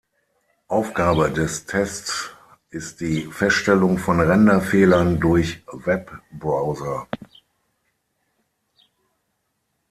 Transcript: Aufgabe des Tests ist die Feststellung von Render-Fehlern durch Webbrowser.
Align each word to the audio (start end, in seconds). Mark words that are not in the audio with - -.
Aufgabe 0.67 1.29
des 1.29 1.65
Tests 1.67 2.31
ist 2.71 3.01
die 3.01 3.27
Feststellung 3.31 3.99
von 3.99 4.19
Render-Fehlern 4.19 5.19
durch 5.19 5.63
Webbrowser. 5.71 7.07